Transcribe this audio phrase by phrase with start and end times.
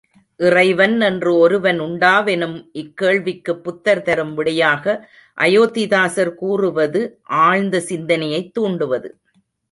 [0.39, 4.95] இறைவன் என்று ஒருவன் உண்டா வெனும் இக்கேள்விக்குப் புத்தர் தரும் விடையாக
[5.37, 7.01] அயோத்திதாசர் கூறுவது
[7.41, 9.11] ஆழ்ந்த சிந்தனையைத் தூண்டுவது.